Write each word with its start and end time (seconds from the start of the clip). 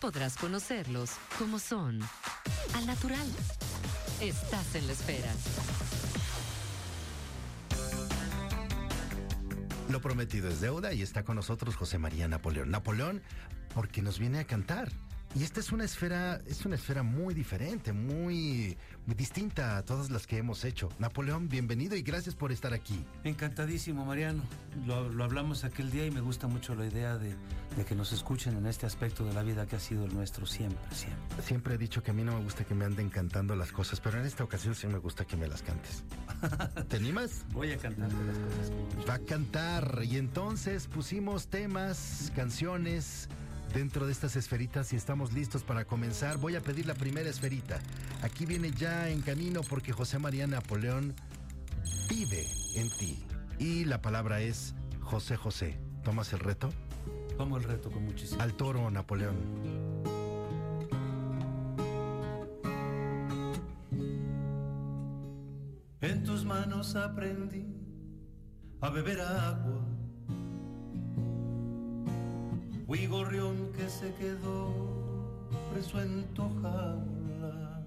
podrás 0.00 0.36
conocerlos 0.36 1.10
como 1.38 1.58
son, 1.58 2.00
al 2.74 2.86
natural. 2.86 3.26
Estás 4.20 4.74
en 4.74 4.86
la 4.86 4.94
esfera. 4.94 5.30
Lo 9.90 10.00
prometido 10.00 10.48
es 10.48 10.60
deuda 10.60 10.92
y 10.94 11.02
está 11.02 11.24
con 11.24 11.36
nosotros 11.36 11.76
José 11.76 11.98
María 11.98 12.28
Napoleón. 12.28 12.70
Napoleón, 12.70 13.22
porque 13.74 14.02
nos 14.02 14.18
viene 14.18 14.38
a 14.38 14.44
cantar. 14.44 14.90
Y 15.32 15.44
esta 15.44 15.60
es 15.60 15.70
una 15.70 15.84
esfera, 15.84 16.40
es 16.46 16.66
una 16.66 16.74
esfera 16.74 17.04
muy 17.04 17.34
diferente, 17.34 17.92
muy, 17.92 18.76
muy 19.06 19.14
distinta 19.14 19.76
a 19.76 19.84
todas 19.84 20.10
las 20.10 20.26
que 20.26 20.38
hemos 20.38 20.64
hecho. 20.64 20.88
Napoleón, 20.98 21.48
bienvenido 21.48 21.94
y 21.94 22.02
gracias 22.02 22.34
por 22.34 22.50
estar 22.50 22.74
aquí. 22.74 23.04
Encantadísimo, 23.22 24.04
Mariano. 24.04 24.42
Lo, 24.86 25.22
hablamos 25.22 25.62
aquel 25.62 25.92
día 25.92 26.04
y 26.04 26.10
me 26.10 26.20
gusta 26.20 26.48
mucho 26.48 26.74
la 26.74 26.84
idea 26.84 27.16
de, 27.16 27.36
que 27.86 27.94
nos 27.94 28.12
escuchen 28.12 28.56
en 28.56 28.66
este 28.66 28.86
aspecto 28.86 29.24
de 29.24 29.32
la 29.32 29.44
vida 29.44 29.66
que 29.66 29.76
ha 29.76 29.80
sido 29.80 30.04
el 30.04 30.12
nuestro 30.12 30.46
siempre, 30.46 30.80
siempre. 30.92 31.42
Siempre 31.44 31.74
he 31.76 31.78
dicho 31.78 32.02
que 32.02 32.10
a 32.10 32.14
mí 32.14 32.24
no 32.24 32.36
me 32.36 32.42
gusta 32.42 32.64
que 32.64 32.74
me 32.74 32.84
anden 32.84 33.08
cantando 33.08 33.54
las 33.54 33.70
cosas, 33.70 34.00
pero 34.00 34.18
en 34.18 34.26
esta 34.26 34.42
ocasión 34.42 34.74
sí 34.74 34.88
me 34.88 34.98
gusta 34.98 35.24
que 35.24 35.36
me 35.36 35.46
las 35.46 35.62
cantes. 35.62 36.02
¿Te 36.88 36.96
animas? 36.96 37.44
Voy 37.52 37.70
a 37.70 37.78
cantarte 37.78 38.16
las 38.26 38.36
cosas. 38.36 39.08
Va 39.08 39.14
a 39.14 39.18
cantar 39.20 40.02
y 40.02 40.16
entonces 40.16 40.88
pusimos 40.88 41.46
temas, 41.46 42.32
canciones 42.34 43.28
dentro 43.72 44.06
de 44.06 44.12
estas 44.12 44.36
esferitas 44.36 44.92
y 44.92 44.96
estamos 44.96 45.32
listos 45.32 45.62
para 45.62 45.84
comenzar. 45.84 46.38
Voy 46.38 46.56
a 46.56 46.60
pedir 46.60 46.86
la 46.86 46.94
primera 46.94 47.28
esferita. 47.28 47.80
Aquí 48.22 48.46
viene 48.46 48.70
ya 48.72 49.08
en 49.08 49.22
camino 49.22 49.62
porque 49.68 49.92
José 49.92 50.18
María 50.18 50.46
Napoleón 50.46 51.14
vive 52.08 52.46
en 52.74 52.90
ti. 52.90 53.24
Y 53.58 53.84
la 53.84 54.00
palabra 54.00 54.40
es 54.40 54.74
José 55.00 55.36
José. 55.36 55.78
¿Tomas 56.04 56.32
el 56.32 56.40
reto? 56.40 56.70
Tomo 57.36 57.56
el 57.56 57.64
reto 57.64 57.90
con 57.90 58.04
muchísimo. 58.04 58.42
Al 58.42 58.54
toro, 58.54 58.90
Napoleón. 58.90 59.36
En 66.00 66.24
tus 66.24 66.44
manos 66.44 66.96
aprendí 66.96 67.66
a 68.80 68.88
beber 68.88 69.20
agua 69.20 69.99
Fui 72.90 73.06
gorrión 73.06 73.70
que 73.76 73.88
se 73.88 74.12
quedó 74.14 74.74
preso 75.72 76.02
en 76.02 76.24
tu 76.34 76.42
jaula. 76.60 77.86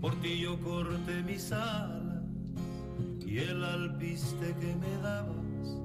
Por 0.00 0.14
ti 0.22 0.40
yo 0.40 0.58
corté 0.58 1.22
mis 1.22 1.52
alas 1.52 2.24
y 3.26 3.36
el 3.36 3.62
alpiste 3.62 4.54
que 4.58 4.74
me 4.76 4.96
dabas 5.02 5.76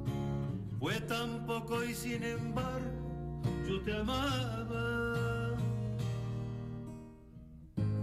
fue 0.80 1.02
tan 1.02 1.46
poco 1.46 1.84
y 1.84 1.94
sin 1.94 2.24
embargo 2.24 3.42
yo 3.68 3.82
te 3.82 3.94
amaba. 3.94 5.54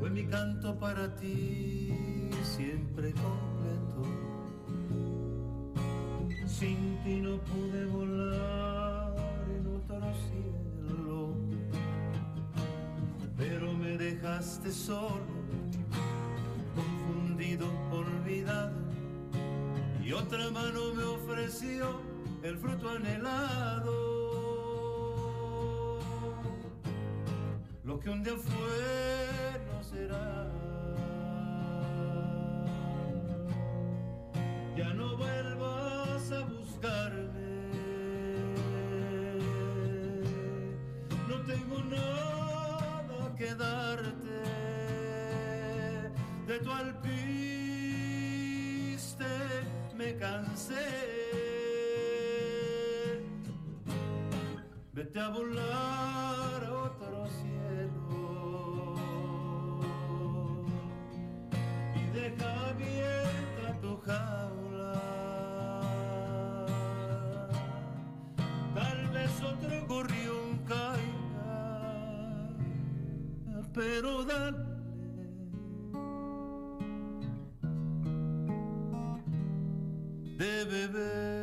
Fue 0.01 0.11
mi 0.11 0.27
canto 0.27 0.79
para 0.79 1.17
ti 1.17 1.95
siempre 2.43 3.15
completo. 3.15 4.03
Sin 6.47 6.99
ti 7.03 7.23
no 7.23 7.39
pude 7.39 7.87
volar 7.87 8.64
cielo, 10.15 11.35
pero 13.37 13.73
me 13.73 13.97
dejaste 13.97 14.71
solo, 14.71 15.25
confundido, 16.75 17.67
olvidado, 17.93 18.73
y 20.03 20.13
otra 20.13 20.51
mano 20.51 20.95
me 20.95 21.05
ofreció 21.05 22.01
el 22.43 22.57
fruto 22.59 22.91
anhelado. 22.91 24.15
Lo 27.85 28.01
que 28.01 28.11
un 28.11 28.23
día 28.23 28.35
fue 28.37 29.61
no 29.73 29.83
será. 29.83 30.51
Ya 34.77 34.93
no 34.93 35.04
que 43.97 44.03
darte 44.03 44.53
de 46.47 46.59
tu 46.59 46.71
alpiste 46.71 47.15
me 49.97 50.17
cansé. 50.17 50.75
Vete 54.93 55.21
a 55.21 55.29
volar 55.29 56.34
pero 73.75 74.25
dale. 74.25 74.59
De 80.39 80.65
beber. 80.65 81.35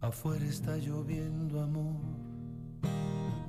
Afuera 0.00 0.44
está 0.44 0.76
lloviendo 0.78 1.60
amor, 1.60 2.00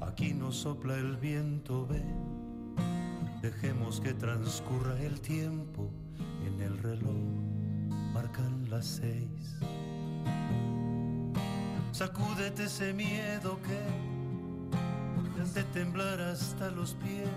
aquí 0.02 0.34
no 0.34 0.52
sopla 0.52 0.96
el 0.96 1.16
viento, 1.16 1.88
ven 1.88 2.39
Dejemos 3.42 4.02
que 4.02 4.14
transcurra 4.14 5.00
el 5.00 5.22
tiempo 5.22 5.90
en 6.46 6.60
el 6.62 6.78
reloj, 6.78 7.16
marcan 8.14 8.70
las 8.70 8.86
seis. 8.86 9.56
Sacúdete 11.94 12.66
ese 12.66 12.94
miedo 12.94 13.58
que 13.62 13.80
hace 15.42 15.64
temblar 15.64 16.20
hasta 16.20 16.70
los 16.70 16.96
pies. 16.96 17.30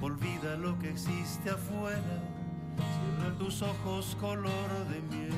Olvida 0.00 0.56
lo 0.56 0.76
que 0.80 0.90
existe 0.90 1.50
afuera, 1.50 2.20
cierra 2.76 3.38
tus 3.38 3.62
ojos 3.62 4.16
color 4.20 4.68
de 4.90 5.00
miel. 5.16 5.32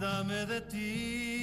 Dame 0.00 0.46
de 0.46 0.60
ti 0.62 1.35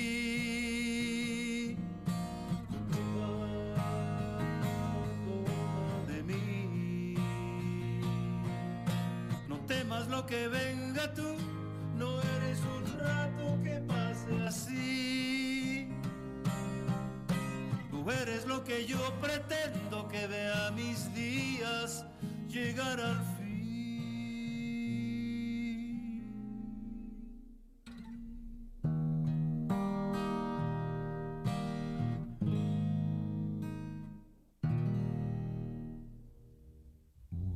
llegar 22.53 22.99
al 23.01 23.32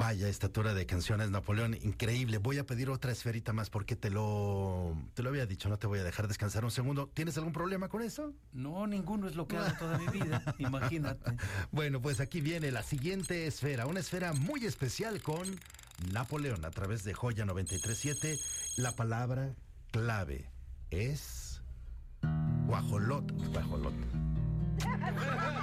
Vaya 0.07 0.29
estatura 0.29 0.73
de 0.73 0.85
canciones, 0.85 1.31
Napoleón, 1.31 1.73
increíble. 1.83 2.37
Voy 2.37 2.59
a 2.59 2.65
pedir 2.65 2.89
otra 2.89 3.11
esferita 3.11 3.51
más 3.51 3.69
porque 3.69 3.97
te 3.97 4.09
lo, 4.09 4.95
te 5.15 5.21
lo 5.21 5.27
había 5.27 5.45
dicho, 5.45 5.67
no 5.67 5.77
te 5.77 5.85
voy 5.85 5.99
a 5.99 6.03
dejar 6.05 6.29
descansar 6.29 6.63
un 6.63 6.71
segundo. 6.71 7.09
¿Tienes 7.13 7.37
algún 7.37 7.51
problema 7.51 7.89
con 7.89 8.01
eso? 8.01 8.31
No, 8.53 8.87
ninguno 8.87 9.27
es 9.27 9.35
lo 9.35 9.49
que 9.49 9.57
hago 9.57 9.77
toda 9.77 9.97
mi 9.97 10.07
vida, 10.07 10.41
imagínate. 10.59 11.35
Bueno, 11.73 12.01
pues 12.01 12.21
aquí 12.21 12.39
viene 12.39 12.71
la 12.71 12.83
siguiente 12.83 13.47
esfera, 13.47 13.85
una 13.85 13.99
esfera 13.99 14.31
muy 14.31 14.65
especial 14.65 15.21
con 15.21 15.59
Napoleón 16.13 16.63
a 16.63 16.71
través 16.71 17.03
de 17.03 17.13
Joya 17.13 17.43
937. 17.43 18.39
La 18.77 18.93
palabra 18.93 19.55
clave 19.91 20.49
es 20.89 21.61
guajolot, 22.65 23.29
guajolot. 23.51 23.93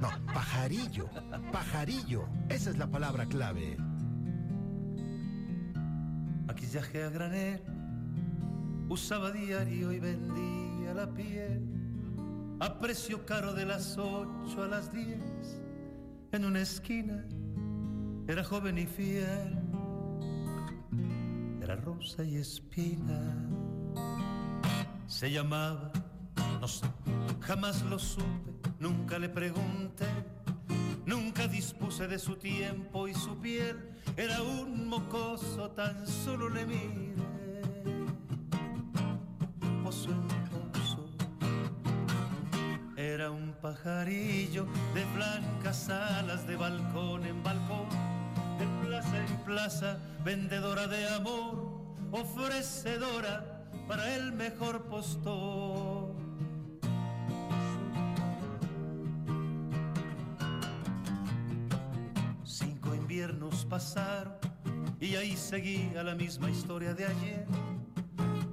No, 0.00 0.10
pajarillo, 0.32 1.08
pajarillo. 1.52 2.26
Esa 2.48 2.70
es 2.70 2.78
la 2.78 2.86
palabra 2.86 3.26
clave. 3.26 3.76
Maquillaje 6.46 7.04
a 7.04 7.10
granel, 7.10 7.62
usaba 8.88 9.30
diario 9.30 9.92
y 9.92 9.98
vendía 9.98 10.94
la 10.94 11.06
piel 11.14 11.74
a 12.60 12.78
precio 12.78 13.24
caro 13.24 13.52
de 13.52 13.66
las 13.66 13.96
ocho 13.96 14.62
a 14.62 14.66
las 14.66 14.92
diez. 14.92 15.62
En 16.32 16.44
una 16.44 16.60
esquina 16.60 17.24
era 18.26 18.42
joven 18.42 18.78
y 18.78 18.86
fiel, 18.86 19.58
era 21.62 21.76
rosa 21.76 22.24
y 22.24 22.36
espina. 22.36 23.48
Se 25.06 25.30
llamaba, 25.30 25.92
no 26.60 26.66
sé, 26.66 26.86
jamás 27.40 27.82
lo 27.82 27.98
supe 27.98 28.53
nunca 28.84 29.18
le 29.18 29.30
pregunté, 29.30 30.06
nunca 31.06 31.48
dispuse 31.48 32.06
de 32.06 32.18
su 32.18 32.36
tiempo 32.36 33.08
y 33.08 33.14
su 33.14 33.40
piel, 33.40 33.78
era 34.14 34.42
un 34.42 34.86
mocoso, 34.88 35.70
tan 35.70 36.06
solo 36.06 36.50
le 36.50 36.66
miré. 36.66 37.14
Pozo 39.82 40.10
en 40.10 40.28
pozo, 40.50 41.08
era 42.98 43.30
un 43.30 43.54
pajarillo 43.62 44.66
de 44.92 45.04
blancas 45.14 45.88
alas, 45.88 46.46
de 46.46 46.56
balcón 46.56 47.24
en 47.24 47.42
balcón, 47.42 47.88
de 48.58 48.86
plaza 48.86 49.16
en 49.16 49.36
plaza, 49.46 49.98
vendedora 50.22 50.86
de 50.88 51.08
amor, 51.08 51.54
ofrecedora 52.12 53.64
para 53.88 54.14
el 54.14 54.32
mejor 54.32 54.82
postor 54.88 55.83
seguía 65.54 66.02
la 66.02 66.16
misma 66.16 66.50
historia 66.50 66.94
de 66.94 67.06
ayer. 67.06 67.46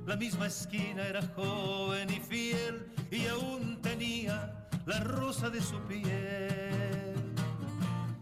La 0.06 0.16
misma 0.16 0.46
esquina 0.46 1.02
era 1.04 1.24
joven 1.36 2.08
y 2.12 2.20
fiel 2.20 2.86
y 3.10 3.26
aún 3.26 3.82
tenía 3.82 4.68
la 4.86 5.00
rosa 5.00 5.50
de 5.50 5.62
su 5.62 5.80
piel. 5.88 7.16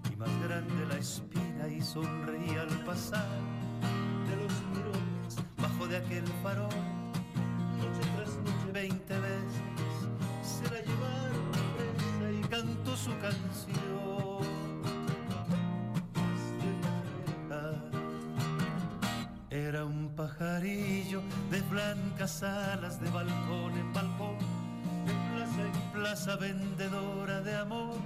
Y 0.10 0.16
más 0.16 0.30
grande 0.46 0.86
la 0.88 0.98
espina 0.98 1.68
y 1.68 1.82
sonreía 1.82 2.62
al 2.62 2.86
pasar 2.86 3.28
de 4.30 4.36
los 4.38 4.54
mirones 4.72 5.36
bajo 5.58 5.86
de 5.86 5.98
aquel 5.98 6.26
farol. 6.42 6.79
De 20.38 21.62
blancas 21.70 22.44
alas, 22.44 23.00
de 23.02 23.10
balcón 23.10 23.78
en 23.78 23.94
balcón, 23.94 24.38
de 25.06 25.14
plaza 25.34 25.62
en 25.66 25.92
plaza, 25.92 26.36
vendedora 26.38 27.42
de 27.42 27.56
amor, 27.56 27.98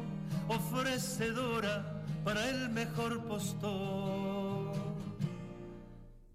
ofrecedora 0.48 2.02
para 2.24 2.50
el 2.50 2.70
mejor 2.70 3.24
postor 3.26 4.74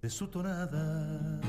de 0.03 0.11
su 0.11 0.29
tonada. 0.29 1.41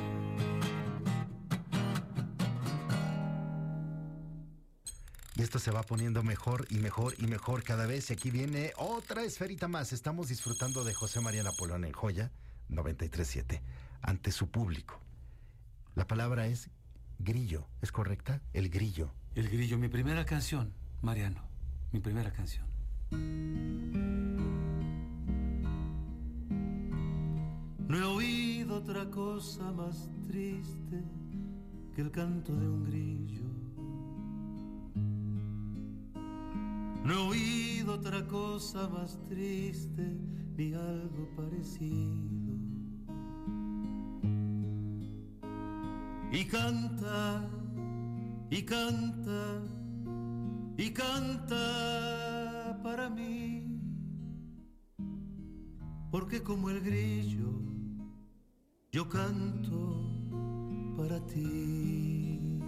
Y 5.35 5.41
esto 5.41 5.59
se 5.59 5.71
va 5.71 5.83
poniendo 5.83 6.23
mejor 6.23 6.65
y 6.69 6.79
mejor 6.79 7.13
y 7.17 7.27
mejor 7.27 7.63
cada 7.63 7.85
vez. 7.85 8.09
Y 8.09 8.13
aquí 8.13 8.31
viene 8.31 8.73
otra 8.77 9.23
esferita 9.23 9.67
más. 9.67 9.93
Estamos 9.93 10.27
disfrutando 10.27 10.83
de 10.83 10.93
José 10.93 11.21
María 11.21 11.43
Napoleón 11.43 11.85
en 11.85 11.93
joya 11.93 12.31
937 12.67 13.61
ante 14.01 14.31
su 14.31 14.49
público. 14.49 14.99
La 15.95 16.07
palabra 16.07 16.47
es 16.47 16.69
grillo, 17.19 17.67
¿es 17.81 17.91
correcta? 17.91 18.41
El 18.53 18.69
grillo. 18.69 19.11
El 19.35 19.49
grillo, 19.49 19.77
mi 19.77 19.89
primera 19.89 20.25
canción, 20.25 20.73
Mariano, 21.01 21.41
mi 21.91 21.99
primera 21.99 22.31
canción. 22.31 22.65
No 27.89 27.97
he 27.97 28.03
oído 28.03 28.75
otra 28.77 29.09
cosa 29.09 29.71
más 29.71 30.09
triste 30.27 31.03
que 31.95 32.01
el 32.01 32.11
canto 32.11 32.55
de 32.55 32.67
un 32.67 32.83
grillo. 32.85 33.43
No 37.03 37.13
he 37.13 37.17
oído 37.29 37.93
otra 37.95 38.27
cosa 38.27 38.87
más 38.89 39.19
triste 39.27 40.15
ni 40.55 40.73
algo 40.73 41.27
parecido. 41.35 42.68
Y 46.31 46.45
canta, 46.45 47.49
y 48.49 48.61
canta, 48.63 49.61
y 50.77 50.91
canta 50.91 52.79
para 52.83 53.09
mí, 53.09 53.81
porque 56.11 56.41
como 56.43 56.69
el 56.69 56.81
grillo, 56.81 57.49
yo 58.91 59.07
canto 59.07 60.09
para 60.97 61.25
ti. 61.25 62.59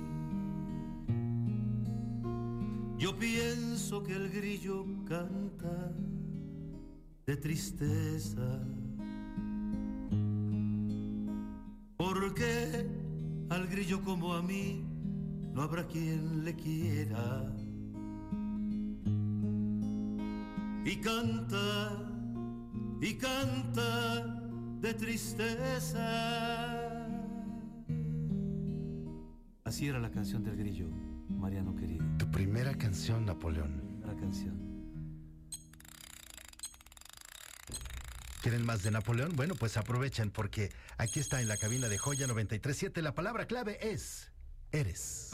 Yo 2.97 3.17
pienso 3.17 4.03
que 4.03 4.13
el 4.13 4.29
grillo 4.29 4.85
canta 5.05 5.91
de 7.25 7.35
tristeza, 7.35 8.63
al 13.81 13.87
grillo 13.87 14.03
como 14.03 14.33
a 14.35 14.43
mí, 14.43 14.83
no 15.53 15.63
habrá 15.63 15.87
quien 15.87 16.45
le 16.45 16.55
quiera. 16.55 17.51
Y 20.85 20.95
canta, 20.97 22.05
y 23.01 23.13
canta 23.15 24.39
de 24.81 24.93
tristeza. 24.93 25.97
Así 29.63 29.87
era 29.87 29.99
la 29.99 30.11
canción 30.11 30.43
del 30.43 30.57
grillo, 30.57 30.87
Mariano 31.29 31.75
querido. 31.75 32.05
Tu 32.19 32.29
primera 32.29 32.75
canción, 32.75 33.25
Napoleón. 33.25 33.81
La 34.05 34.15
canción. 34.15 34.70
¿Quieren 38.41 38.65
más 38.65 38.81
de 38.81 38.89
Napoleón? 38.89 39.35
Bueno, 39.35 39.53
pues 39.53 39.77
aprovechen 39.77 40.31
porque 40.31 40.71
aquí 40.97 41.19
está 41.19 41.41
en 41.41 41.47
la 41.47 41.57
cabina 41.57 41.89
de 41.89 41.99
Joya 41.99 42.25
937. 42.25 43.03
La 43.03 43.13
palabra 43.13 43.45
clave 43.45 43.77
es 43.91 44.31
eres. 44.71 45.29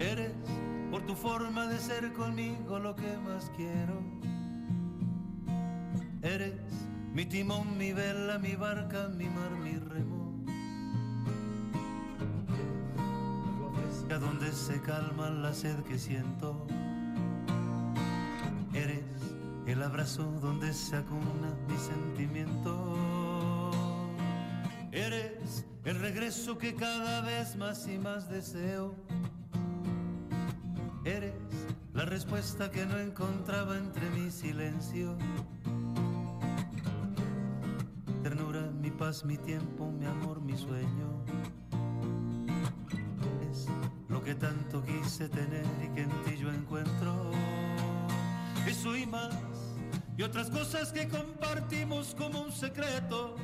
Eres 0.00 0.32
por 0.90 1.06
tu 1.06 1.14
forma 1.14 1.68
de 1.68 1.78
ser 1.78 2.12
conmigo 2.14 2.80
lo 2.80 2.96
que 2.96 3.16
más 3.18 3.48
quiero. 3.56 4.02
Eres 6.22 6.54
mi 7.14 7.26
timón, 7.26 7.78
mi 7.78 7.92
vela, 7.92 8.40
mi 8.40 8.56
barca, 8.56 9.06
mi 9.06 9.28
mar, 9.28 9.52
mi 9.52 9.78
remo. 9.78 10.44
Fresca 13.72 14.18
donde 14.18 14.50
se 14.50 14.80
calma 14.80 15.30
la 15.30 15.54
sed 15.54 15.78
que 15.84 15.96
siento 15.96 16.66
el 19.70 19.82
abrazo 19.84 20.24
donde 20.40 20.72
se 20.72 20.96
acuna 20.96 21.54
mi 21.68 21.76
sentimiento. 21.76 23.70
Eres 24.90 25.64
el 25.84 26.00
regreso 26.00 26.58
que 26.58 26.74
cada 26.74 27.20
vez 27.20 27.56
más 27.56 27.86
y 27.86 27.96
más 27.98 28.28
deseo. 28.28 28.96
Eres 31.04 31.34
la 31.94 32.04
respuesta 32.04 32.70
que 32.70 32.84
no 32.84 32.98
encontraba 32.98 33.76
entre 33.76 34.10
mi 34.10 34.30
silencio. 34.30 35.16
Ternura, 38.24 38.62
mi 38.72 38.90
paz, 38.90 39.24
mi 39.24 39.36
tiempo, 39.38 39.88
mi 39.90 40.06
amor, 40.06 40.40
mi 40.40 40.56
sueño. 40.56 41.24
Es 43.50 43.66
lo 44.08 44.22
que 44.24 44.34
tanto 44.34 44.82
quise 44.82 45.28
tener 45.28 45.64
y 45.84 45.88
que 45.94 46.02
en 46.02 46.10
ti 46.24 46.36
yo 46.38 46.52
encuentro. 46.52 47.30
y 48.96 49.06
más, 49.06 49.49
y 50.20 50.22
otras 50.22 50.50
cosas 50.50 50.92
que 50.92 51.08
compartimos 51.08 52.14
como 52.14 52.42
un 52.42 52.52
secreto, 52.52 53.36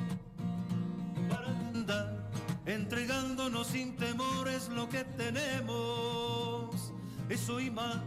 para 1.27 1.47
andar 1.47 2.29
entregándonos 2.67 3.65
sin 3.65 3.95
temores 3.95 4.69
lo 4.69 4.87
que 4.87 5.03
tenemos, 5.03 6.93
eso 7.29 7.59
y 7.59 7.71
más, 7.71 7.97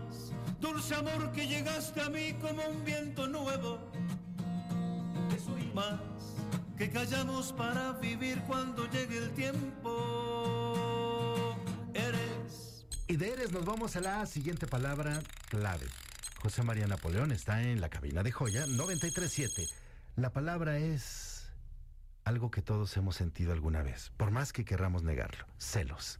dulce 0.60 0.94
amor 0.94 1.32
que 1.32 1.48
llegaste 1.48 2.00
a 2.00 2.10
mí 2.10 2.34
como 2.34 2.64
un 2.64 2.84
viento 2.84 3.26
nuevo, 3.26 3.80
eso 5.34 5.58
y 5.58 5.66
más, 5.74 5.98
que 6.78 6.88
callamos 6.90 7.52
para 7.52 7.94
vivir 7.94 8.40
cuando 8.46 8.88
llegue 8.88 9.18
el 9.18 9.30
tiempo, 9.32 10.76
eres. 11.92 12.86
Y 13.08 13.16
de 13.16 13.32
Eres 13.32 13.50
nos 13.50 13.64
vamos 13.64 13.96
a 13.96 14.00
la 14.00 14.24
siguiente 14.26 14.68
palabra 14.68 15.20
clave. 15.48 15.88
José 16.42 16.62
María 16.62 16.86
Napoleón 16.86 17.32
está 17.32 17.62
en 17.62 17.82
la 17.82 17.90
cabina 17.90 18.22
de 18.22 18.32
joya 18.32 18.64
937. 18.66 19.66
La 20.16 20.32
palabra 20.32 20.78
es 20.78 21.52
algo 22.24 22.50
que 22.50 22.62
todos 22.62 22.96
hemos 22.96 23.14
sentido 23.14 23.52
alguna 23.52 23.82
vez, 23.82 24.10
por 24.16 24.30
más 24.30 24.54
que 24.54 24.64
querramos 24.64 25.02
negarlo, 25.02 25.44
celos. 25.58 26.18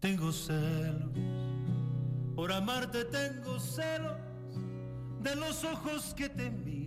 Tengo 0.00 0.32
celos, 0.32 1.10
por 2.34 2.52
amarte 2.52 3.06
tengo 3.06 3.58
celos 3.58 4.18
de 5.22 5.36
los 5.36 5.64
ojos 5.64 6.12
que 6.14 6.28
te 6.28 6.50
miran, 6.50 6.81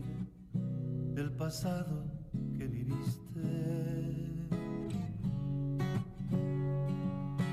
del 1.16 1.32
pasado 1.32 2.04
que 2.58 2.68
viviste. 2.68 3.42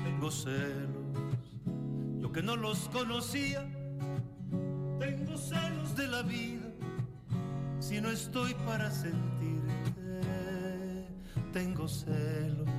Tengo 0.03 0.29
celos, 0.29 1.17
yo 2.19 2.31
que 2.33 2.43
no 2.43 2.57
los 2.57 2.89
conocía, 2.89 3.65
tengo 4.99 5.37
celos 5.37 5.95
de 5.95 6.07
la 6.07 6.23
vida, 6.23 6.69
si 7.79 8.01
no 8.01 8.09
estoy 8.09 8.53
para 8.65 8.91
sentirte. 8.91 9.23
Tengo 11.53 11.87
celos, 11.87 12.69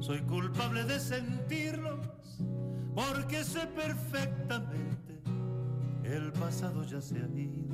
soy 0.00 0.20
culpable 0.22 0.84
de 0.84 1.00
sentirlos, 1.00 2.06
porque 2.94 3.44
sé 3.44 3.66
perfectamente 3.66 5.20
el 6.04 6.32
pasado 6.32 6.82
ya 6.84 7.00
se 7.00 7.16
ha 7.16 7.28
ido. 7.28 7.71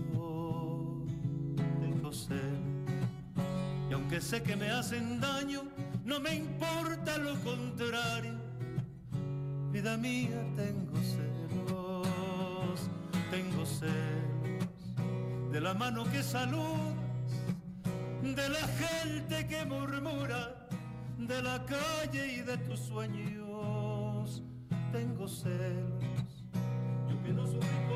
Y 3.91 3.93
aunque 3.93 4.21
sé 4.21 4.43
que 4.43 4.57
me 4.57 4.71
hacen 4.71 5.21
daño, 5.21 5.65
no 6.05 6.21
me 6.21 6.35
importa 6.35 7.19
lo 7.19 7.35
contrario. 7.41 8.35
Vida 9.71 9.97
mía, 9.99 10.43
tengo 10.57 10.97
celos. 10.97 12.09
Tengo 13.31 13.67
celos. 13.67 15.53
De 15.53 15.61
la 15.61 15.75
mano 15.75 16.05
que 16.05 16.23
saludas, 16.23 16.95
de 18.23 18.49
la 18.49 18.67
gente 18.83 19.47
que 19.47 19.67
murmura, 19.67 20.67
de 21.19 21.43
la 21.43 21.62
calle 21.67 22.27
y 22.27 22.41
de 22.41 22.57
tus 22.59 22.81
sueños. 22.81 24.43
Tengo 24.93 25.29
celos 25.29 26.09
yo 27.09 27.23
que 27.23 27.33
no 27.33 27.45
nadie, 27.45 27.88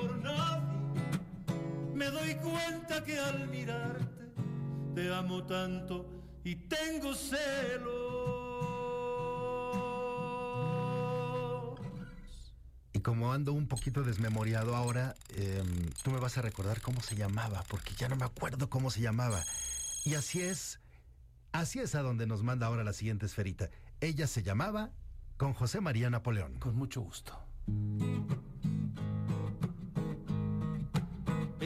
me 2.03 2.11
doy 2.11 2.35
cuenta 2.35 3.05
que 3.05 3.17
al 3.17 3.47
mirarte 3.49 4.33
te 4.95 5.15
amo 5.15 5.45
tanto 5.45 6.05
y 6.43 6.57
tengo 6.57 7.15
celos. 7.15 7.93
Y 12.93 12.99
como 13.01 13.33
ando 13.33 13.53
un 13.53 13.69
poquito 13.69 14.03
desmemoriado 14.03 14.75
ahora, 14.75 15.15
em, 15.37 15.91
tú 16.03 16.11
me 16.11 16.19
vas 16.19 16.37
a 16.39 16.43
recordar 16.43 16.81
cómo 16.81 17.01
se 17.03 17.15
llamaba, 17.15 17.65
porque 17.69 17.95
ya 17.95 18.09
no 18.09 18.17
me 18.17 18.25
acuerdo 18.25 18.69
cómo 18.69 18.91
se 18.91 19.01
llamaba. 19.01 19.41
Y 20.05 20.15
así 20.15 20.41
es, 20.41 20.81
así 21.53 21.79
es 21.79 21.95
a 21.95 22.03
donde 22.03 22.27
nos 22.27 22.43
manda 22.43 22.67
ahora 22.67 22.83
la 22.83 22.93
siguiente 22.93 23.27
esferita. 23.27 23.71
Ella 24.01 24.27
se 24.27 24.43
llamaba 24.43 24.91
con 25.37 25.55
José 25.55 25.81
María 25.81 26.11
Napoleón. 26.11 26.59
Con 26.59 26.75
mucho 26.75 27.01
gusto. 27.01 27.39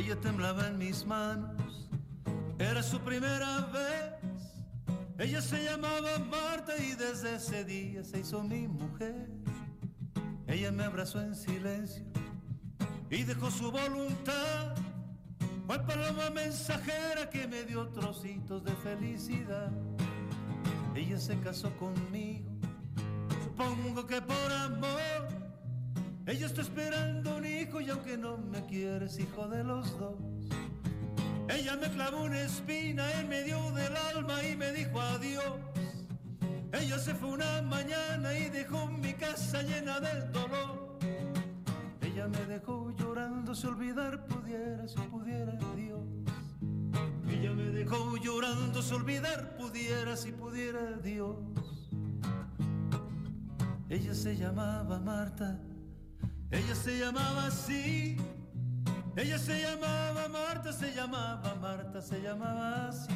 Ella 0.06 0.20
temblaba 0.20 0.68
en 0.68 0.78
mis 0.78 1.04
manos, 1.04 1.90
era 2.60 2.80
su 2.80 3.00
primera 3.00 3.62
vez. 3.72 4.54
Ella 5.18 5.42
se 5.42 5.64
llamaba 5.64 6.20
Marta 6.20 6.76
y 6.78 6.94
desde 6.94 7.34
ese 7.34 7.64
día 7.64 8.04
se 8.04 8.20
hizo 8.20 8.40
mi 8.44 8.68
mujer. 8.68 9.28
Ella 10.46 10.70
me 10.70 10.84
abrazó 10.84 11.20
en 11.20 11.34
silencio 11.34 12.04
y 13.10 13.24
dejó 13.24 13.50
su 13.50 13.72
voluntad. 13.72 14.76
Fue 15.66 15.84
paloma 15.84 16.30
mensajera 16.30 17.28
que 17.28 17.48
me 17.48 17.64
dio 17.64 17.88
trocitos 17.88 18.62
de 18.62 18.76
felicidad. 18.76 19.72
Ella 20.94 21.18
se 21.18 21.36
casó 21.40 21.76
conmigo, 21.78 22.48
supongo 23.42 24.06
que 24.06 24.22
por 24.22 24.52
amor. 24.52 25.25
Ella 26.26 26.46
está 26.46 26.62
esperando 26.62 27.36
un 27.36 27.46
hijo 27.46 27.80
y 27.80 27.88
aunque 27.88 28.16
no 28.16 28.36
me 28.36 28.66
quieres, 28.66 29.18
hijo 29.20 29.46
de 29.46 29.62
los 29.62 29.96
dos. 29.96 30.16
Ella 31.48 31.76
me 31.76 31.88
clavó 31.88 32.24
una 32.24 32.40
espina 32.40 33.08
en 33.20 33.28
medio 33.28 33.70
del 33.70 33.96
alma 33.96 34.42
y 34.42 34.56
me 34.56 34.72
dijo 34.72 35.00
adiós. 35.00 35.60
Ella 36.72 36.98
se 36.98 37.14
fue 37.14 37.30
una 37.30 37.62
mañana 37.62 38.36
y 38.36 38.50
dejó 38.50 38.88
mi 38.88 39.14
casa 39.14 39.62
llena 39.62 40.00
del 40.00 40.32
dolor. 40.32 40.98
Ella 42.02 42.26
me 42.26 42.44
dejó 42.46 42.90
llorando, 42.96 43.54
si 43.54 43.66
olvidar 43.68 44.26
pudiera, 44.26 44.88
si 44.88 44.98
pudiera 45.02 45.52
Dios. 45.76 46.00
Ella 47.30 47.52
me 47.52 47.70
dejó 47.70 48.16
llorando, 48.16 48.82
si 48.82 48.94
olvidar 48.94 49.56
pudiera, 49.56 50.16
si 50.16 50.32
pudiera 50.32 50.92
Dios. 50.96 51.36
Ella 53.88 54.12
se 54.12 54.36
llamaba 54.36 54.98
Marta, 54.98 55.60
ella 56.50 56.74
se 56.74 56.98
llamaba 56.98 57.46
así. 57.46 58.16
Ella 59.16 59.38
se 59.38 59.60
llamaba 59.62 60.28
Marta, 60.28 60.72
se 60.72 60.94
llamaba 60.94 61.54
Marta, 61.54 62.02
se 62.02 62.20
llamaba 62.20 62.88
así. 62.88 63.14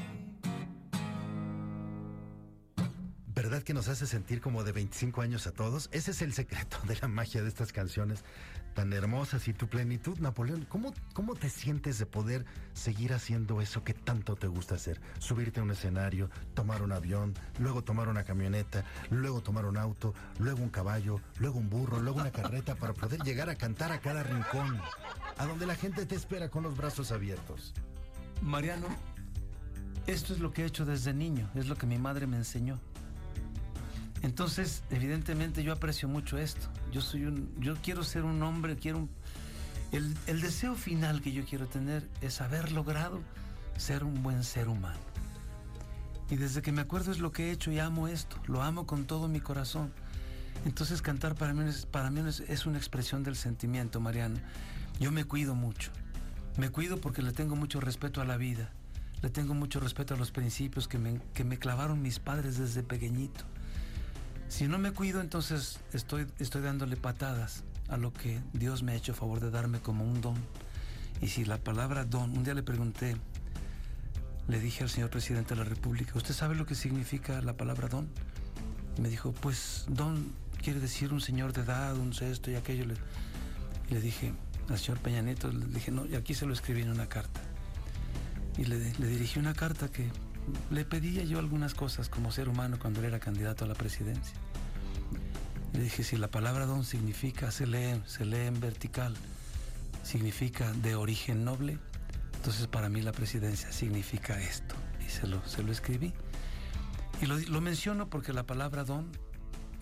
¿Verdad 3.34 3.62
que 3.62 3.74
nos 3.74 3.88
hace 3.88 4.06
sentir 4.06 4.40
como 4.40 4.64
de 4.64 4.72
25 4.72 5.22
años 5.22 5.46
a 5.46 5.52
todos? 5.52 5.88
Ese 5.92 6.10
es 6.10 6.22
el 6.22 6.32
secreto 6.32 6.78
de 6.86 6.96
la 7.00 7.08
magia 7.08 7.42
de 7.42 7.48
estas 7.48 7.72
canciones 7.72 8.24
tan 8.74 8.92
hermosas 8.92 9.48
y 9.48 9.52
tu 9.52 9.68
plenitud, 9.68 10.18
Napoleón. 10.18 10.66
¿Cómo, 10.68 10.94
cómo 11.12 11.34
te 11.34 11.48
sientes 11.48 11.98
de 11.98 12.06
poder 12.06 12.44
seguir 12.72 13.12
haciendo 13.12 13.60
eso 13.60 13.84
que 13.84 13.94
tanto 13.94 14.36
te 14.36 14.46
gusta 14.46 14.76
hacer? 14.76 15.00
Subirte 15.18 15.60
a 15.60 15.62
un 15.62 15.70
escenario, 15.70 16.30
tomar 16.54 16.82
un 16.82 16.92
avión, 16.92 17.34
luego 17.58 17.82
tomar 17.82 18.08
una 18.08 18.24
camioneta, 18.24 18.84
luego 19.10 19.40
tomar 19.40 19.66
un 19.66 19.76
auto, 19.76 20.14
luego 20.38 20.62
un 20.62 20.70
caballo, 20.70 21.20
luego 21.38 21.58
un 21.58 21.68
burro, 21.68 22.00
luego 22.00 22.20
una 22.20 22.32
carreta 22.32 22.74
para 22.74 22.94
poder 22.94 23.20
llegar 23.22 23.50
a 23.50 23.56
cantar 23.56 23.92
a 23.92 24.00
cada 24.00 24.22
rincón, 24.22 24.80
a 25.38 25.46
donde 25.46 25.66
la 25.66 25.74
gente 25.74 26.06
te 26.06 26.14
espera 26.14 26.48
con 26.48 26.62
los 26.62 26.76
brazos 26.76 27.12
abiertos. 27.12 27.74
Mariano, 28.42 28.86
esto 30.06 30.32
es 30.32 30.40
lo 30.40 30.52
que 30.52 30.62
he 30.62 30.66
hecho 30.66 30.84
desde 30.84 31.12
niño, 31.12 31.48
es 31.54 31.66
lo 31.66 31.76
que 31.76 31.86
mi 31.86 31.98
madre 31.98 32.26
me 32.26 32.36
enseñó. 32.36 32.80
Entonces, 34.22 34.82
evidentemente 34.90 35.62
yo 35.62 35.72
aprecio 35.72 36.08
mucho 36.08 36.38
esto. 36.38 36.68
Yo 36.92 37.00
soy 37.00 37.24
un, 37.24 37.54
yo 37.58 37.74
quiero 37.76 38.04
ser 38.04 38.24
un 38.24 38.42
hombre, 38.42 38.76
quiero 38.76 38.98
un- 38.98 39.10
el, 39.92 40.40
deseo 40.40 40.74
final 40.76 41.20
que 41.20 41.32
yo 41.32 41.44
quiero 41.44 41.66
tener 41.66 42.08
es 42.20 42.40
haber 42.40 42.70
logrado 42.72 43.20
ser 43.76 44.04
un 44.04 44.22
buen 44.22 44.44
ser 44.44 44.68
humano. 44.68 44.98
Y 46.30 46.36
desde 46.36 46.62
que 46.62 46.70
me 46.70 46.82
acuerdo 46.82 47.10
es 47.10 47.18
lo 47.18 47.32
que 47.32 47.48
he 47.48 47.50
hecho 47.50 47.72
y 47.72 47.80
amo 47.80 48.06
esto, 48.06 48.36
lo 48.46 48.62
amo 48.62 48.86
con 48.86 49.04
todo 49.04 49.26
mi 49.26 49.40
corazón. 49.40 49.92
Entonces 50.64 51.02
cantar 51.02 51.34
para 51.34 51.54
mí, 51.54 51.68
es, 51.68 51.86
para 51.86 52.10
mí 52.10 52.20
es, 52.28 52.40
es 52.40 52.66
una 52.66 52.78
expresión 52.78 53.24
del 53.24 53.34
sentimiento, 53.34 54.00
Mariano. 54.00 54.38
Yo 55.00 55.10
me 55.10 55.24
cuido 55.24 55.54
mucho. 55.54 55.90
Me 56.56 56.68
cuido 56.68 57.00
porque 57.00 57.22
le 57.22 57.32
tengo 57.32 57.56
mucho 57.56 57.80
respeto 57.80 58.20
a 58.20 58.24
la 58.24 58.36
vida. 58.36 58.70
Le 59.22 59.30
tengo 59.30 59.54
mucho 59.54 59.80
respeto 59.80 60.14
a 60.14 60.16
los 60.16 60.30
principios 60.30 60.86
que 60.86 60.98
me, 60.98 61.20
que 61.34 61.42
me 61.42 61.58
clavaron 61.58 62.00
mis 62.02 62.20
padres 62.20 62.58
desde 62.58 62.82
pequeñito. 62.82 63.44
Si 64.50 64.66
no 64.66 64.78
me 64.78 64.90
cuido, 64.92 65.20
entonces 65.20 65.78
estoy, 65.92 66.26
estoy 66.38 66.60
dándole 66.62 66.96
patadas 66.96 67.62
a 67.88 67.96
lo 67.96 68.12
que 68.12 68.40
Dios 68.52 68.82
me 68.82 68.92
ha 68.92 68.94
hecho 68.96 69.14
favor 69.14 69.40
de 69.40 69.50
darme 69.50 69.78
como 69.80 70.04
un 70.04 70.20
don. 70.20 70.34
Y 71.22 71.28
si 71.28 71.44
la 71.44 71.56
palabra 71.58 72.04
don, 72.04 72.36
un 72.36 72.44
día 72.44 72.52
le 72.54 72.62
pregunté, 72.62 73.16
le 74.48 74.60
dije 74.60 74.82
al 74.82 74.90
señor 74.90 75.08
presidente 75.08 75.54
de 75.54 75.62
la 75.62 75.68
República, 75.68 76.12
¿usted 76.16 76.34
sabe 76.34 76.56
lo 76.56 76.66
que 76.66 76.74
significa 76.74 77.40
la 77.40 77.56
palabra 77.56 77.88
don? 77.88 78.08
Y 78.98 79.00
me 79.00 79.08
dijo, 79.08 79.32
pues 79.32 79.84
don 79.88 80.32
quiere 80.62 80.80
decir 80.80 81.12
un 81.12 81.20
señor 81.20 81.52
de 81.52 81.62
edad, 81.62 81.96
un 81.96 82.12
esto 82.12 82.50
y 82.50 82.56
aquello. 82.56 82.86
Le- 82.86 82.96
le 83.88 84.00
dije 84.00 84.32
al 84.68 84.78
señor 84.78 84.98
Peña 85.00 85.22
Nieto, 85.22 85.50
le 85.50 85.64
dije, 85.66 85.90
no, 85.90 86.06
y 86.06 86.16
aquí 86.16 86.34
se 86.34 86.44
lo 86.44 86.52
escribí 86.52 86.82
en 86.82 86.90
una 86.90 87.08
carta. 87.08 87.40
Y 88.58 88.64
le, 88.64 88.78
le 88.98 89.06
dirigí 89.06 89.38
una 89.38 89.54
carta 89.54 89.88
que 89.88 90.10
le 90.70 90.84
pedía 90.84 91.24
yo 91.24 91.38
algunas 91.38 91.74
cosas 91.74 92.08
como 92.08 92.32
ser 92.32 92.48
humano 92.48 92.78
cuando 92.80 93.00
él 93.00 93.06
era 93.06 93.20
candidato 93.20 93.64
a 93.64 93.68
la 93.68 93.74
presidencia. 93.74 94.34
Le 95.72 95.82
dije, 95.84 96.02
si 96.02 96.16
la 96.16 96.28
palabra 96.28 96.66
don 96.66 96.84
significa, 96.84 97.50
se 97.50 97.66
lee, 97.66 98.02
se 98.06 98.24
lee 98.24 98.46
en 98.46 98.60
vertical, 98.60 99.14
significa 100.02 100.72
de 100.72 100.94
origen 100.94 101.44
noble, 101.44 101.78
entonces 102.34 102.66
para 102.66 102.88
mí 102.88 103.02
la 103.02 103.12
presidencia 103.12 103.70
significa 103.72 104.40
esto. 104.40 104.74
Y 105.06 105.10
se 105.10 105.26
lo, 105.26 105.46
se 105.46 105.62
lo 105.62 105.72
escribí. 105.72 106.12
Y 107.20 107.26
lo, 107.26 107.38
lo 107.38 107.60
menciono 107.60 108.08
porque 108.08 108.32
la 108.32 108.44
palabra 108.44 108.84
don 108.84 109.10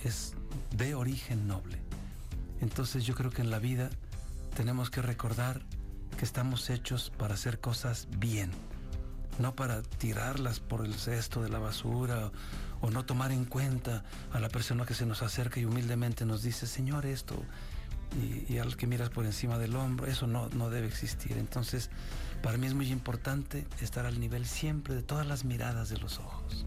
es 0.02 0.34
de 0.76 0.94
origen 0.94 1.46
noble. 1.46 1.80
Entonces 2.60 3.04
yo 3.04 3.14
creo 3.14 3.30
que 3.30 3.42
en 3.42 3.50
la 3.50 3.58
vida 3.58 3.90
tenemos 4.56 4.90
que 4.90 5.02
recordar 5.02 5.62
que 6.18 6.25
estamos 6.25 6.68
hechos 6.68 7.12
para 7.16 7.34
hacer 7.34 7.60
cosas 7.60 8.08
bien, 8.18 8.50
no 9.38 9.54
para 9.54 9.83
tirarlas 9.83 10.61
por 10.61 10.85
el 10.85 10.95
cesto 10.95 11.42
de 11.42 11.49
la 11.49 11.59
basura 11.59 12.30
o, 12.80 12.90
no 12.90 13.04
tomar 13.04 13.33
en 13.33 13.45
cuenta 13.45 14.04
a 14.33 14.40
la 14.40 14.49
persona 14.49 14.87
que 14.87 14.95
se 14.95 15.07
nos 15.07 15.23
acerca 15.23 15.61
y 15.61 15.64
humildemente 15.64 16.25
nos 16.25 16.42
dice, 16.42 16.66
Señor, 16.66 17.07
esto, 17.07 17.42
y, 18.49 18.59
al 18.59 18.76
que 18.76 18.87
miras 18.87 19.11
por 19.11 19.26
encima 19.26 19.59
del 19.59 19.76
hombro, 19.76 20.07
eso 20.07 20.26
no, 20.26 20.49
no 20.50 20.71
debe 20.71 20.87
existir. 20.87 21.37
Entonces, 21.37 21.90
para 22.42 22.57
mí 22.57 22.66
es 22.66 22.75
muy 22.75 22.90
importante 22.90 23.66
estar 23.80 24.07
al 24.07 24.21
nivel 24.21 24.47
siempre 24.47 24.95
de 24.95 25.02
todas 25.02 25.26
las 25.26 25.45
miradas 25.45 25.88
de 25.88 25.99
los 25.99 26.18
ojos. 26.18 26.66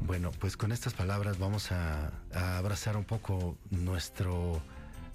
Bueno, 0.00 0.30
pues 0.38 0.56
con 0.56 0.72
estas 0.72 0.94
palabras 0.94 1.38
vamos 1.38 1.70
a, 1.72 2.10
a 2.34 2.58
abrazar 2.58 2.96
un 2.96 3.04
poco 3.04 3.58
nuestro, 3.70 4.62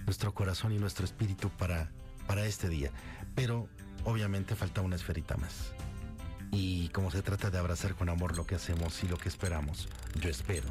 nuestro 0.06 0.34
corazón 0.34 0.72
y 0.72 0.78
nuestro 0.78 1.04
espíritu 1.06 1.50
para, 1.50 1.90
para 2.28 2.46
este 2.46 2.70
día. 2.70 2.92
Pero 3.34 3.68
obviamente 4.04 4.56
falta 4.56 4.82
una 4.82 4.96
esferita 4.96 5.36
más. 5.38 5.74
Y 6.56 6.88
como 6.90 7.12
se 7.12 7.22
trata 7.22 7.52
de 7.52 7.58
abrazar 7.58 7.96
con 7.96 8.08
amor 8.08 8.38
lo 8.38 8.46
que 8.46 8.56
hacemos 8.56 9.04
y 9.04 9.10
lo 9.10 9.18
que 9.18 9.28
esperamos, 9.28 9.90
yo 10.22 10.30
espero, 10.30 10.70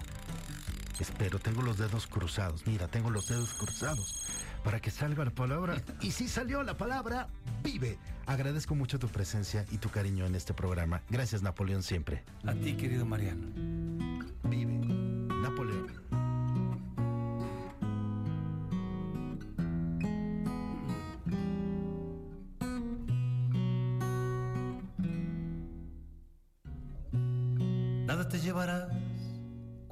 espero, 0.99 1.39
tengo 1.39 1.61
los 1.61 1.77
dedos 1.77 2.07
cruzados, 2.07 2.67
mira, 2.67 2.89
tengo 2.89 3.11
los 3.11 3.29
dedos 3.29 3.53
cruzados 3.53 4.25
para 4.65 4.81
que 4.81 4.91
salga 4.91 5.27
la 5.27 5.31
palabra. 5.31 5.77
Y 6.01 6.13
si 6.13 6.27
salió 6.27 6.63
la 6.63 6.79
palabra, 6.79 7.29
vive. 7.63 7.99
Agradezco 8.25 8.75
mucho 8.75 8.99
tu 8.99 9.09
presencia 9.09 9.67
y 9.71 9.77
tu 9.77 9.91
cariño 9.91 10.25
en 10.25 10.35
este 10.35 10.55
programa. 10.55 11.03
Gracias, 11.11 11.43
Napoleón, 11.43 11.83
siempre. 11.83 12.25
A 12.47 12.55
ti, 12.55 12.73
querido 12.73 13.05
Mariano. 13.05 13.94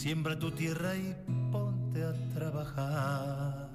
Siembra 0.00 0.38
tu 0.38 0.52
tierra 0.52 0.94
y 0.94 1.12
ponte 1.50 2.04
a 2.04 2.12
trabajar. 2.32 3.68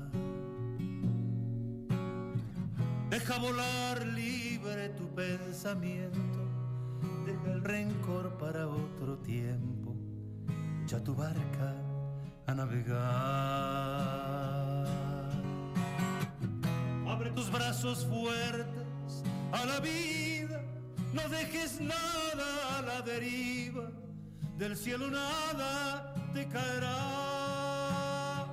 Deja 3.09 3.37
volar 3.39 4.07
libre 4.07 4.87
tu 4.97 5.13
pensamiento. 5.13 6.39
Deja 7.25 7.51
el 7.51 7.61
rencor 7.61 8.37
para 8.37 8.69
otro 8.69 9.17
tiempo. 9.17 9.97
Echa 10.85 11.03
tu 11.03 11.13
barca 11.13 11.75
a 12.47 12.53
navegar. 12.53 13.03
Abre 17.05 17.31
tus 17.31 17.51
brazos 17.51 18.05
fuertes 18.05 19.25
a 19.51 19.65
la 19.65 19.81
vida. 19.81 20.63
No 21.11 21.27
dejes 21.27 21.81
nada 21.81 22.77
a 22.77 22.81
la 22.81 23.01
deriva. 23.01 24.02
Del 24.57 24.77
cielo 24.77 25.09
nada 25.09 26.13
te 26.33 26.47
caerá. 26.47 28.45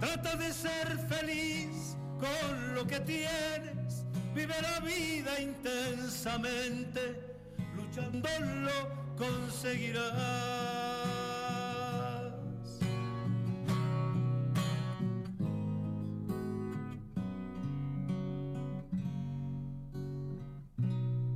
Trata 0.00 0.36
de 0.36 0.52
ser 0.52 0.98
feliz 1.08 1.96
con 2.20 2.74
lo 2.74 2.86
que 2.86 3.00
tienes. 3.00 4.04
Vive 4.34 4.54
la 4.62 4.80
vida 4.80 5.40
intensamente. 5.40 7.36
Luchando 7.76 8.28
lo 8.40 9.16
conseguirás. 9.16 10.14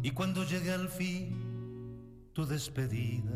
Y 0.02 0.10
cuando 0.12 0.44
llegue 0.44 0.72
al 0.72 0.88
fin 0.88 1.37
tu 2.38 2.46
despedida, 2.46 3.34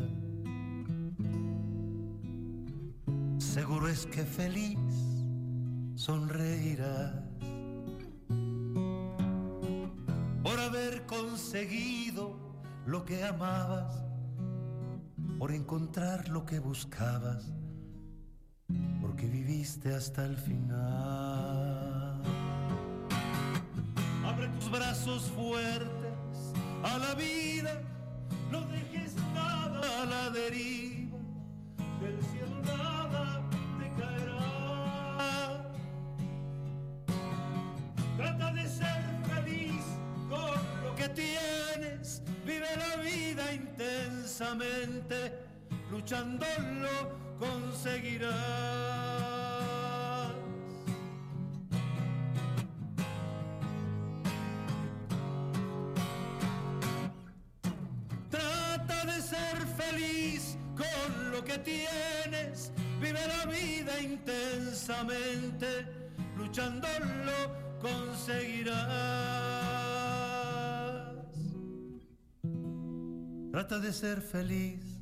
seguro 3.37 3.89
es 3.89 4.05
que 4.05 4.23
feliz 4.23 4.79
sonreirás 5.95 7.11
por 10.41 10.57
haber 10.57 11.05
conseguido 11.05 12.39
lo 12.85 13.03
que 13.03 13.21
amabas, 13.25 14.05
por 15.37 15.51
encontrar 15.51 16.29
lo 16.29 16.45
que 16.45 16.59
buscabas, 16.59 17.51
porque 19.01 19.27
viviste 19.27 19.93
hasta 19.93 20.25
el 20.25 20.37
final. 20.37 22.21
Abre 24.25 24.47
tus 24.47 24.71
brazos 24.71 25.23
fuertes 25.35 26.53
a 26.83 26.97
la 26.99 27.13
vida, 27.15 27.81
no 28.51 28.61
dejes 28.67 29.15
nada 29.33 30.01
a 30.01 30.05
la 30.05 30.29
deriva, 30.29 31.17
del 32.01 32.21
cielo 32.23 32.61
nada 32.65 33.41
te 33.79 33.87
caerá. 34.01 35.71
Trata 38.17 38.51
de 38.53 38.67
ser 38.67 39.03
feliz 39.33 39.83
con 40.29 40.59
lo 40.83 40.95
que 40.95 41.09
tienes, 41.09 42.21
vive 42.45 42.67
la 42.77 42.95
vida 43.01 43.53
intensamente, 43.53 45.33
luchando 45.91 46.45
lo 46.81 47.37
conseguirás. 47.39 48.33
Que 61.43 61.57
tienes. 61.59 62.71
Vive 62.99 63.19
la 63.27 63.45
vida 63.45 64.01
intensamente. 64.01 65.85
Luchando 66.37 66.87
lo 67.25 67.79
conseguirás. 67.79 68.83
Trata 73.51 73.79
de 73.79 73.93
ser 73.93 74.21
feliz 74.21 75.01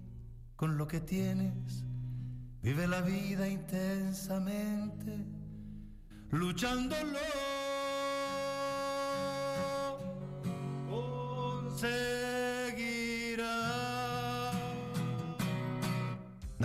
con 0.55 0.77
lo 0.77 0.87
que 0.87 0.99
tienes. 0.99 1.83
Vive 2.61 2.87
la 2.87 3.01
vida 3.01 3.47
intensamente. 3.47 5.25
Luchándolo 6.31 7.19
conseguirás. 10.89 12.20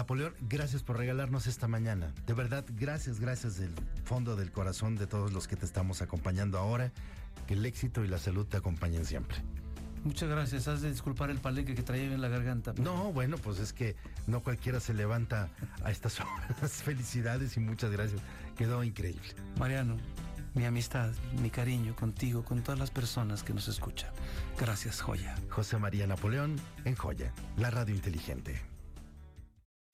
Napoleón, 0.07 0.35
gracias 0.41 0.85
por 0.85 0.99
regalarnos 0.99 1.49
esta 1.49 1.67
mañana. 1.67 2.15
De 2.29 2.33
verdad, 2.33 2.65
gracias, 2.79 3.19
gracias 3.19 3.57
del 3.57 3.73
fondo 4.05 4.37
del 4.37 4.53
corazón 4.53 4.95
de 4.95 5.09
todos 5.09 5.33
los 5.33 5.49
que 5.49 5.57
te 5.57 5.67
estamos 5.67 6.01
acompañando 6.01 6.59
ahora. 6.59 6.93
Que 7.49 7.55
el 7.55 7.67
éxito 7.67 8.05
y 8.05 8.07
la 8.07 8.19
salud 8.19 8.47
te 8.47 8.57
acompañen 8.57 9.05
siempre. 9.05 9.39
Muchas 10.05 10.29
gracias. 10.29 10.69
Has 10.69 10.81
de 10.81 10.93
disculpar 10.93 11.31
el 11.31 11.41
palenque 11.41 11.75
que 11.75 11.83
traía 11.83 12.05
en 12.05 12.21
la 12.21 12.29
garganta. 12.29 12.73
No, 12.79 13.13
bueno, 13.13 13.37
pues 13.37 13.59
es 13.59 13.73
que 13.73 13.97
no 14.29 14.45
cualquiera 14.45 14.79
se 14.79 14.95
levanta 14.95 15.51
a 15.83 15.91
estas 15.91 16.21
horas. 16.21 16.85
Felicidades 16.85 17.57
y 17.57 17.61
muchas 17.61 17.91
gracias. 17.91 18.23
Quedó 18.57 18.85
increíble. 18.85 19.35
Mariano, 19.59 19.97
mi 20.55 20.67
amistad, 20.67 21.11
mi 21.43 21.51
cariño 21.51 21.97
contigo, 21.97 22.45
con 22.45 22.63
todas 22.63 22.79
las 22.79 22.93
personas 22.93 23.43
que 23.43 23.53
nos 23.53 23.67
escuchan. 23.67 24.13
Gracias, 24.57 25.01
Joya. 25.01 25.35
José 25.51 25.79
María 25.79 26.07
Napoleón 26.07 26.55
en 26.85 26.95
Joya, 26.95 27.33
la 27.57 27.73
radio 27.73 27.93
inteligente. 27.93 28.76